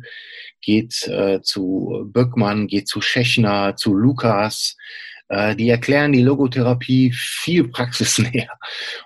[0.61, 4.77] geht äh, zu Böckmann, geht zu Schechner, zu Lukas.
[5.29, 8.51] Äh, die erklären die Logotherapie viel praxisnäher.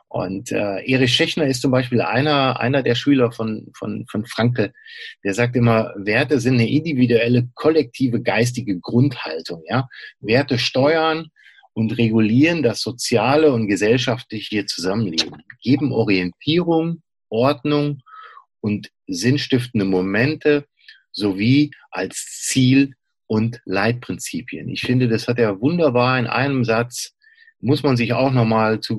[0.08, 4.72] Und äh, Erich Schechner ist zum Beispiel einer, einer der Schüler von, von, von Frankel.
[5.24, 9.62] Der sagt immer, Werte sind eine individuelle, kollektive, geistige Grundhaltung.
[9.68, 9.88] Ja?
[10.20, 11.28] Werte steuern
[11.72, 18.02] und regulieren das soziale und gesellschaftliche Zusammenleben, geben Orientierung, Ordnung
[18.60, 20.66] und sinnstiftende Momente
[21.18, 22.94] sowie als Ziel
[23.26, 24.68] und Leitprinzipien.
[24.68, 27.14] Ich finde, das hat er wunderbar in einem Satz
[27.60, 28.96] muss man sich auch nochmal zu,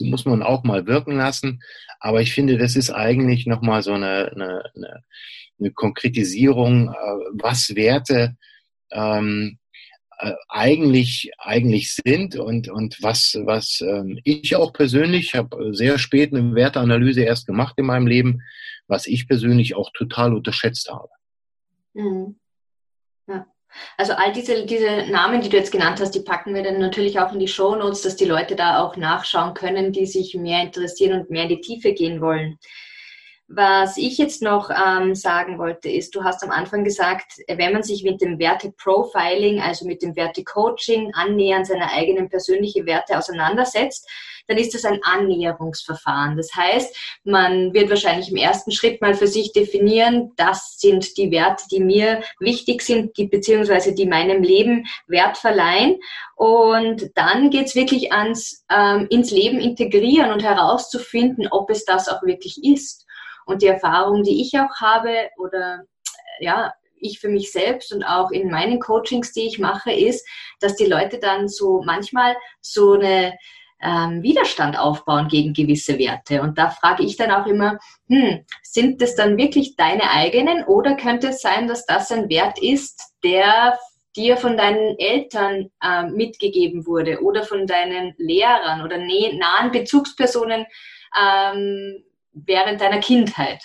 [0.00, 1.60] muss man auch mal wirken lassen.
[2.00, 5.04] Aber ich finde, das ist eigentlich nochmal so eine, eine, eine,
[5.58, 6.94] eine Konkretisierung, äh,
[7.32, 8.36] was Werte
[8.92, 9.58] ähm,
[10.18, 16.32] äh, eigentlich eigentlich sind und und was was ähm, ich auch persönlich habe sehr spät
[16.32, 18.42] eine Werteanalyse erst gemacht in meinem Leben,
[18.86, 21.08] was ich persönlich auch total unterschätzt habe.
[21.98, 22.36] Mhm.
[23.96, 27.20] Also all diese, diese Namen, die du jetzt genannt hast, die packen wir dann natürlich
[27.20, 30.62] auch in die Show Notes, dass die Leute da auch nachschauen können, die sich mehr
[30.62, 32.58] interessieren und mehr in die Tiefe gehen wollen.
[33.50, 37.82] Was ich jetzt noch ähm, sagen wollte, ist, du hast am Anfang gesagt, wenn man
[37.82, 44.06] sich mit dem Werte-Profiling, also mit dem Werte-Coaching annähernd seine eigenen persönlichen Werte auseinandersetzt,
[44.48, 46.36] dann ist das ein Annäherungsverfahren.
[46.36, 51.30] Das heißt, man wird wahrscheinlich im ersten Schritt mal für sich definieren, das sind die
[51.30, 55.98] Werte, die mir wichtig sind, die beziehungsweise die meinem Leben Wert verleihen.
[56.36, 62.22] Und dann geht's wirklich ans ähm, ins Leben integrieren und herauszufinden, ob es das auch
[62.22, 63.06] wirklich ist.
[63.48, 65.84] Und die Erfahrung, die ich auch habe oder
[66.38, 70.26] ja, ich für mich selbst und auch in meinen Coachings, die ich mache, ist,
[70.60, 73.38] dass die Leute dann so manchmal so eine
[73.80, 76.42] ähm, Widerstand aufbauen gegen gewisse Werte.
[76.42, 80.94] Und da frage ich dann auch immer, hm, sind das dann wirklich deine eigenen oder
[80.94, 83.78] könnte es sein, dass das ein Wert ist, der
[84.14, 90.66] dir von deinen Eltern äh, mitgegeben wurde oder von deinen Lehrern oder nahen Bezugspersonen
[91.18, 92.04] ähm,
[92.46, 93.62] während deiner Kindheit?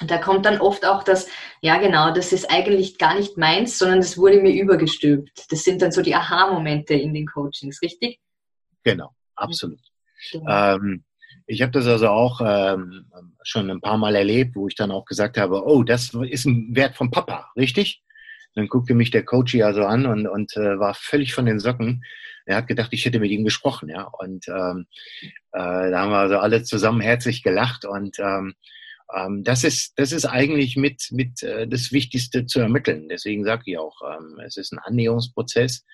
[0.00, 1.26] Und da kommt dann oft auch das,
[1.62, 5.50] ja genau, das ist eigentlich gar nicht meins, sondern das wurde mir übergestülpt.
[5.50, 8.18] Das sind dann so die Aha-Momente in den Coachings, richtig?
[8.84, 9.80] Genau, absolut.
[10.32, 10.74] Ja.
[10.74, 11.04] Ähm,
[11.46, 13.10] ich habe das also auch ähm,
[13.42, 16.74] schon ein paar Mal erlebt, wo ich dann auch gesagt habe, oh, das ist ein
[16.74, 18.02] Wert vom Papa, richtig?
[18.56, 21.60] Dann guckte mich der Coach ja so an und, und äh, war völlig von den
[21.60, 22.02] Socken.
[22.46, 24.02] Er hat gedacht, ich hätte mit ihm gesprochen, ja.
[24.02, 24.86] Und ähm,
[25.52, 28.54] äh, da haben wir also alle zusammen herzlich gelacht und ähm,
[29.14, 33.08] ähm, das ist das ist eigentlich mit mit äh, das Wichtigste zu ermitteln.
[33.08, 35.84] Deswegen sage ich auch, ähm, es ist ein Annäherungsprozess.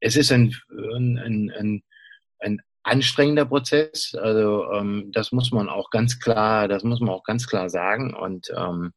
[0.00, 1.82] Es ist ein, ein, ein, ein
[2.40, 4.14] ein anstrengender Prozess.
[4.14, 8.14] Also ähm, das muss man auch ganz klar, das muss man auch ganz klar sagen.
[8.14, 8.92] Und ähm,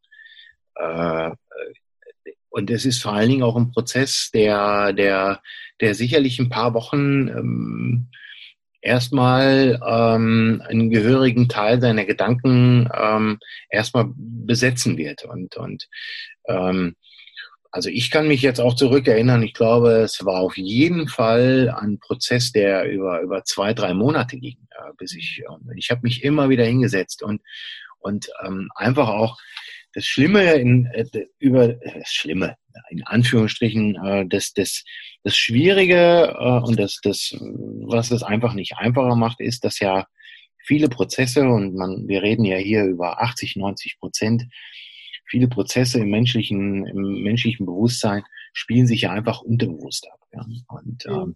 [0.76, 1.32] äh,
[2.56, 5.42] und es ist vor allen Dingen auch ein Prozess, der, der,
[5.82, 8.08] der sicherlich ein paar Wochen ähm,
[8.80, 13.40] erstmal ähm, einen gehörigen Teil seiner Gedanken ähm,
[13.70, 15.26] erstmal besetzen wird.
[15.26, 15.90] Und, und
[16.48, 16.96] ähm,
[17.72, 22.00] also ich kann mich jetzt auch zurückerinnern, ich glaube, es war auf jeden Fall ein
[22.00, 25.44] Prozess, der über, über zwei, drei Monate ging, ja, bis ich,
[25.76, 27.42] ich habe mich immer wieder hingesetzt und,
[28.00, 29.38] und ähm, einfach auch
[29.96, 31.06] das Schlimme in, äh,
[31.40, 32.58] über, das Schlimme,
[32.90, 34.84] in Anführungsstrichen, äh, das, das,
[35.24, 40.06] das Schwierige äh, und das, das, was es einfach nicht einfacher macht, ist, dass ja
[40.66, 44.44] viele Prozesse und man, wir reden ja hier über 80, 90 Prozent
[45.28, 50.20] viele Prozesse im menschlichen, im menschlichen Bewusstsein spielen sich ja einfach unterbewusst ab.
[50.34, 50.46] Ja?
[50.68, 51.36] Und, ähm,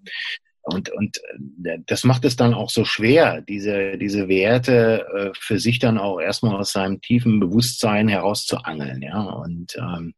[0.74, 1.18] und, und
[1.66, 5.98] äh, das macht es dann auch so schwer, diese, diese Werte äh, für sich dann
[5.98, 9.02] auch erstmal aus seinem tiefen Bewusstsein herauszuangeln.
[9.02, 9.22] Ja?
[9.22, 10.14] Und ähm,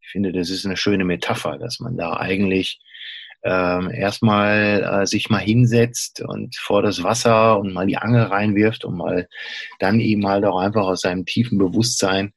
[0.00, 2.80] ich finde, das ist eine schöne Metapher, dass man da eigentlich
[3.42, 8.84] ähm, erstmal äh, sich mal hinsetzt und vor das Wasser und mal die Angel reinwirft
[8.84, 9.28] und mal
[9.78, 12.32] dann eben halt auch einfach aus seinem tiefen Bewusstsein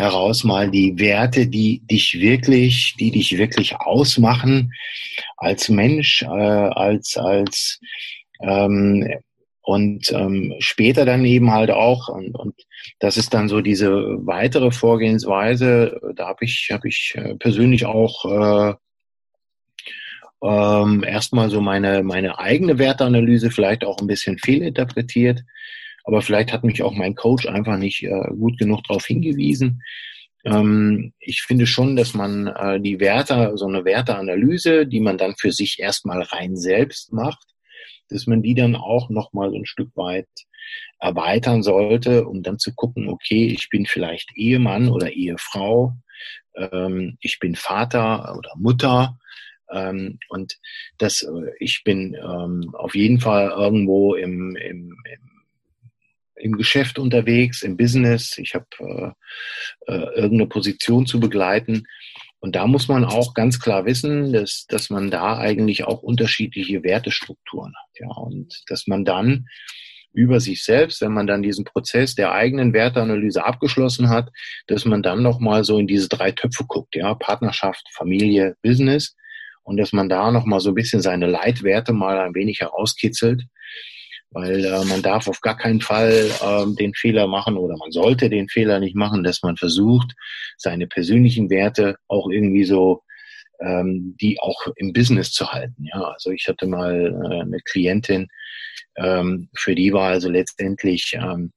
[0.00, 4.72] heraus mal die Werte, die dich wirklich, die dich wirklich ausmachen
[5.36, 7.80] als Mensch, äh, als, als
[8.40, 9.06] ähm,
[9.62, 12.54] und ähm, später dann eben halt auch und, und
[12.98, 13.92] das ist dann so diese
[14.26, 16.00] weitere Vorgehensweise.
[16.16, 18.74] Da habe ich habe ich äh, persönlich auch äh,
[20.42, 25.44] ähm, erstmal so meine meine eigene Werteanalyse vielleicht auch ein bisschen fehlinterpretiert
[26.04, 29.82] aber vielleicht hat mich auch mein Coach einfach nicht äh, gut genug darauf hingewiesen.
[30.44, 35.34] Ähm, ich finde schon, dass man äh, die Werte, so eine Werteanalyse, die man dann
[35.36, 37.44] für sich erstmal rein selbst macht,
[38.08, 40.28] dass man die dann auch nochmal so ein Stück weit
[40.98, 45.94] erweitern sollte, um dann zu gucken, okay, ich bin vielleicht Ehemann oder Ehefrau,
[46.56, 49.18] ähm, ich bin Vater oder Mutter,
[49.72, 50.58] ähm, und
[50.98, 55.39] das, äh, ich bin ähm, auf jeden Fall irgendwo im, im, im
[56.40, 58.66] im Geschäft unterwegs, im Business, ich habe
[59.86, 61.86] äh, äh, irgendeine Position zu begleiten.
[62.40, 66.82] Und da muss man auch ganz klar wissen, dass, dass man da eigentlich auch unterschiedliche
[66.82, 68.00] Wertestrukturen hat.
[68.00, 69.46] Ja, und dass man dann
[70.12, 74.30] über sich selbst, wenn man dann diesen Prozess der eigenen Werteanalyse abgeschlossen hat,
[74.66, 79.14] dass man dann nochmal so in diese drei Töpfe guckt, ja, Partnerschaft, Familie, Business
[79.62, 83.44] und dass man da nochmal so ein bisschen seine Leitwerte mal ein wenig herauskitzelt,
[84.30, 88.30] weil äh, man darf auf gar keinen Fall äh, den Fehler machen oder man sollte
[88.30, 90.12] den Fehler nicht machen, dass man versucht,
[90.56, 93.02] seine persönlichen Werte auch irgendwie so
[93.60, 95.84] ähm, die auch im Business zu halten.
[95.92, 98.28] Ja, also ich hatte mal äh, eine Klientin,
[98.96, 101.52] ähm, für die war also letztendlich ähm,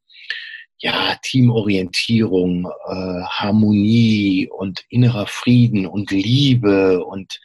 [0.80, 7.40] ja, Teamorientierung, äh, Harmonie und innerer Frieden und Liebe und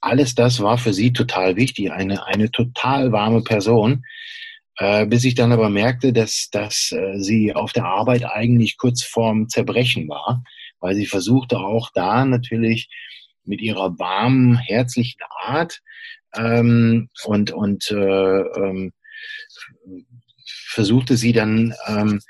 [0.00, 1.92] alles das war für sie total wichtig.
[1.92, 4.04] Eine, eine total warme Person,
[4.78, 9.02] äh, bis ich dann aber merkte, dass, dass äh, sie auf der Arbeit eigentlich kurz
[9.02, 10.44] vorm Zerbrechen war,
[10.80, 12.88] weil sie versuchte auch da natürlich
[13.44, 15.80] mit ihrer warmen, herzlichen Art
[16.36, 17.94] ähm, und, und äh,
[18.40, 18.92] ähm,
[20.46, 22.20] versuchte sie dann ähm,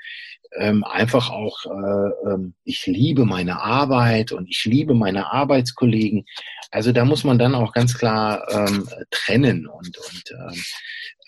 [0.57, 6.25] ähm, einfach auch, äh, ähm, ich liebe meine Arbeit und ich liebe meine Arbeitskollegen.
[6.71, 10.63] Also da muss man dann auch ganz klar ähm, trennen und, und ähm,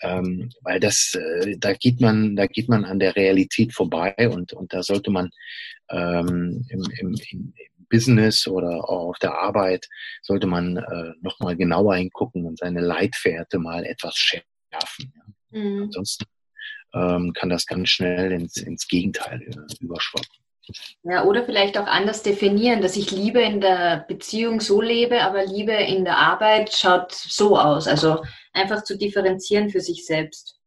[0.02, 4.52] ähm, weil das, äh, da geht man, da geht man an der Realität vorbei und,
[4.52, 5.30] und da sollte man
[5.90, 7.54] ähm, im, im, im
[7.88, 9.86] Business oder auch auf der Arbeit
[10.22, 15.12] sollte man äh, nochmal genauer hingucken und seine Leitwerte mal etwas schärfen.
[15.12, 15.60] Ja.
[15.60, 15.82] Mhm.
[15.84, 16.24] Ansonsten
[16.94, 20.28] ähm, kann das ganz schnell ins, ins Gegenteil äh, überschwappen.
[21.02, 25.44] Ja, oder vielleicht auch anders definieren, dass ich Liebe in der Beziehung so lebe, aber
[25.44, 27.88] Liebe in der Arbeit schaut so aus.
[27.88, 28.22] Also
[28.52, 30.60] einfach zu differenzieren für sich selbst.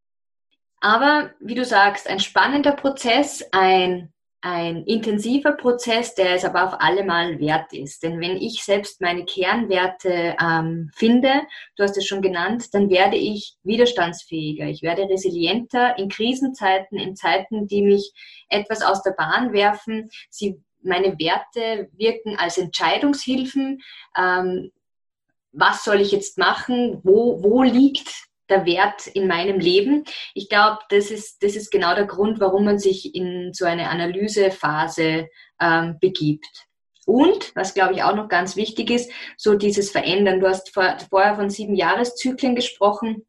[0.81, 4.13] Aber wie du sagst, ein spannender Prozess, ein
[4.45, 8.03] ein intensiver Prozess, der es aber auf alle Mal wert ist.
[8.03, 11.31] Denn wenn ich selbst meine Kernwerte ähm, finde,
[11.75, 17.15] du hast es schon genannt, dann werde ich widerstandsfähiger, ich werde resilienter in Krisenzeiten, in
[17.15, 18.11] Zeiten, die mich
[18.47, 20.11] etwas aus der Bahn werfen.
[20.29, 23.81] Sie, meine Werte wirken als Entscheidungshilfen.
[24.15, 24.71] Ähm,
[25.53, 26.99] was soll ich jetzt machen?
[27.01, 30.03] Wo, wo liegt der Wert in meinem Leben.
[30.33, 33.89] Ich glaube, das ist, das ist genau der Grund, warum man sich in so eine
[33.89, 35.27] Analysephase
[35.59, 36.65] ähm, begibt.
[37.05, 40.39] Und, was glaube ich auch noch ganz wichtig ist, so dieses Verändern.
[40.39, 43.25] Du hast vor, vorher von sieben Jahreszyklen gesprochen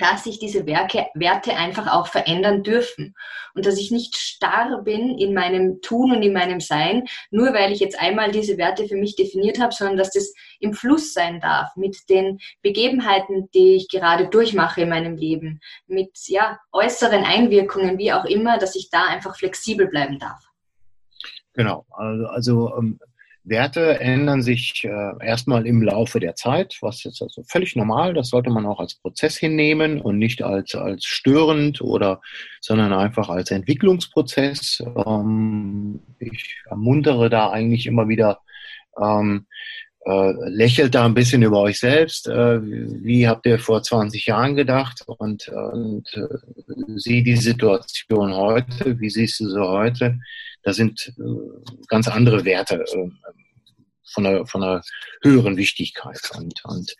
[0.00, 3.14] dass sich diese Werke, Werte einfach auch verändern dürfen
[3.54, 7.72] und dass ich nicht starr bin in meinem Tun und in meinem Sein, nur weil
[7.72, 11.40] ich jetzt einmal diese Werte für mich definiert habe, sondern dass das im Fluss sein
[11.40, 17.98] darf mit den Begebenheiten, die ich gerade durchmache in meinem Leben, mit ja, äußeren Einwirkungen,
[17.98, 20.40] wie auch immer, dass ich da einfach flexibel bleiben darf.
[21.52, 23.00] Genau, also, also ähm,
[23.44, 28.28] Werte ändern sich äh, erstmal im Laufe der Zeit, was jetzt also völlig normal, das
[28.28, 32.20] sollte man auch als Prozess hinnehmen und nicht als, als störend oder,
[32.60, 34.84] sondern einfach als Entwicklungsprozess.
[35.06, 38.40] Ähm, ich ermuntere da eigentlich immer wieder,
[39.00, 39.46] ähm,
[40.06, 42.28] äh, lächelt da ein bisschen über euch selbst.
[42.28, 45.02] Äh, wie habt ihr vor 20 Jahren gedacht?
[45.06, 50.18] Und, und äh, sieh die Situation heute, wie siehst du sie heute?
[50.62, 53.10] da sind äh, ganz andere Werte äh,
[54.12, 54.82] von, einer, von einer
[55.22, 56.20] höheren Wichtigkeit.
[56.36, 56.94] Und, und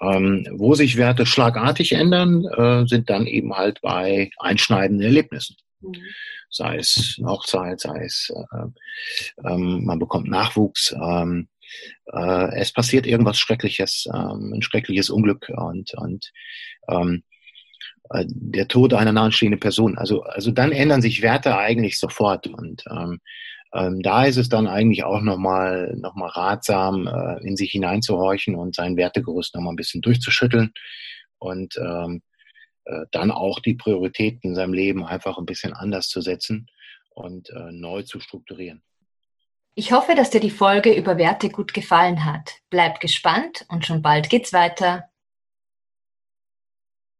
[0.00, 5.56] ähm, wo sich Werte schlagartig ändern, äh, sind dann eben halt bei einschneidenden Erlebnissen.
[5.80, 5.94] Mhm.
[6.50, 11.48] Sei es Hochzeit, sei es äh, ähm, man bekommt Nachwuchs, ähm,
[12.12, 16.32] äh, es passiert irgendwas Schreckliches, ähm, ein schreckliches Unglück und, und
[16.88, 17.22] ähm,
[18.10, 19.98] äh, der Tod einer nahestehenden Person.
[19.98, 22.46] Also, also dann ändern sich Werte eigentlich sofort.
[22.46, 23.20] Und ähm,
[23.74, 28.54] ähm, da ist es dann eigentlich auch nochmal noch mal ratsam, äh, in sich hineinzuhorchen
[28.54, 30.72] und sein Wertegerüst nochmal ein bisschen durchzuschütteln
[31.38, 32.22] und ähm,
[32.84, 36.66] äh, dann auch die Prioritäten in seinem Leben einfach ein bisschen anders zu setzen
[37.10, 38.82] und äh, neu zu strukturieren.
[39.78, 42.54] Ich hoffe, dass dir die Folge über Werte gut gefallen hat.
[42.68, 45.07] Bleib gespannt und schon bald geht's weiter.